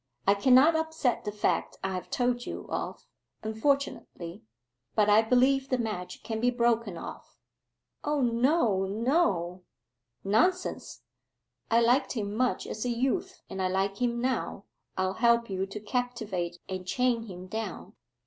[0.25, 3.05] I cannot upset the fact I have told you of,
[3.43, 4.41] unfortunately.
[4.95, 7.37] But I believe the match can be broken off.'
[8.03, 9.61] 'O no, no.'
[10.23, 11.03] 'Nonsense.
[11.69, 14.63] I liked him much as a youth, and I like him now.
[14.97, 17.93] I'll help you to captivate and chain him down.